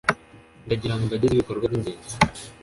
ndagira 0.65 0.93
ngo 0.95 1.03
mbagezeho 1.07 1.35
ibikorwa 1.37 1.65
by’ingenzi 1.71 2.15